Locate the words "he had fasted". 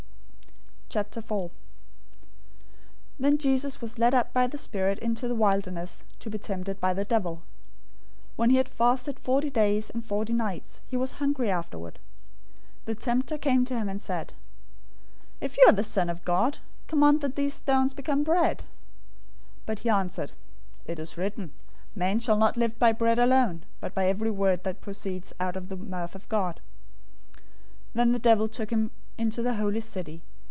8.49-9.17